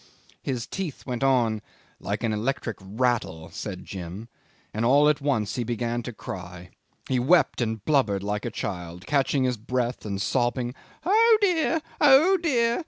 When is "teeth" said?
0.65-1.05